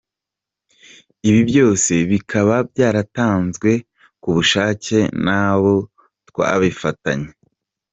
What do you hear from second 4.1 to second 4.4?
ku